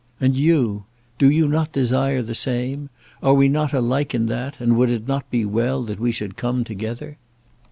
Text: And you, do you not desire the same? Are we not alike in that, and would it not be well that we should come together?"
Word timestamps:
And 0.19 0.35
you, 0.35 0.85
do 1.19 1.29
you 1.29 1.47
not 1.47 1.73
desire 1.73 2.23
the 2.23 2.33
same? 2.33 2.89
Are 3.21 3.35
we 3.35 3.47
not 3.47 3.71
alike 3.71 4.15
in 4.15 4.25
that, 4.25 4.59
and 4.59 4.75
would 4.75 4.89
it 4.89 5.07
not 5.07 5.29
be 5.29 5.45
well 5.45 5.83
that 5.83 5.99
we 5.99 6.11
should 6.11 6.35
come 6.35 6.63
together?" 6.63 7.19